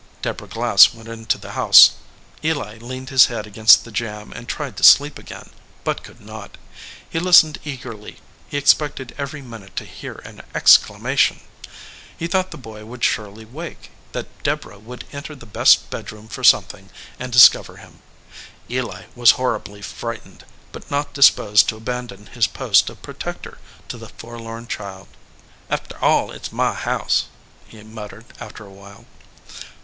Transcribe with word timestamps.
Deborah 0.23 0.47
Glass 0.47 0.95
went 0.95 1.07
into 1.07 1.37
the 1.37 1.51
house. 1.51 1.91
EH 2.41 2.53
leaned 2.81 3.09
his 3.11 3.27
head 3.27 3.45
against 3.45 3.83
the 3.85 3.91
jamb 3.91 4.33
and 4.33 4.49
tried 4.49 4.75
to 4.77 4.81
sleep 4.83 5.19
again, 5.19 5.51
but 5.83 6.01
could 6.01 6.19
not. 6.19 6.57
He 7.07 7.19
listened 7.19 7.59
eagerly. 7.63 8.17
He 8.49 8.57
expected 8.57 9.13
every 9.19 9.43
minute 9.43 9.75
to 9.75 9.85
hear 9.85 10.13
an 10.25 10.41
exclamation. 10.55 11.39
He 12.17 12.25
thought 12.25 12.49
the 12.49 12.57
boy 12.57 12.83
would 12.83 13.03
surely 13.03 13.45
wake, 13.45 13.91
that 14.13 14.41
Deborah 14.41 14.79
would 14.79 15.05
enter 15.11 15.35
the 15.35 15.45
best 15.45 15.91
bedroom 15.91 16.27
for 16.27 16.43
something 16.43 16.89
and 17.19 17.31
discover 17.31 17.77
him. 17.77 17.99
Eli 18.71 19.03
was 19.15 19.33
horribly 19.37 19.83
frightened, 19.83 20.45
but 20.71 20.89
not 20.89 21.13
disposed 21.13 21.69
to 21.69 21.77
abandon 21.77 22.25
his 22.25 22.47
post 22.47 22.89
of 22.89 23.03
protector 23.03 23.59
to 23.87 23.99
the 23.99 24.09
forlorn 24.09 24.65
child. 24.65 25.09
"Arter 25.69 25.95
all, 26.03 26.31
it 26.31 26.45
s 26.45 26.51
my 26.51 26.73
house," 26.73 27.25
he 27.67 27.83
muttered, 27.83 28.25
after 28.39 28.65
a 28.65 28.71
while. 28.73 29.05